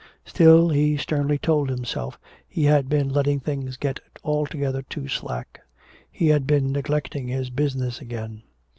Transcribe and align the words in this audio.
Still, 0.25 0.69
he 0.69 0.97
sternly 0.97 1.37
told 1.37 1.69
himself, 1.69 2.19
he 2.47 2.63
had 2.63 2.89
been 2.89 3.09
letting 3.13 3.39
things 3.39 3.77
get 3.77 3.99
altogether 4.23 4.81
too 4.81 5.07
slack. 5.07 5.61
He 6.11 6.29
had 6.29 6.47
been 6.47 6.71
neglecting 6.71 7.27
his 7.27 7.51
business 7.51 8.01
again. 8.01 8.41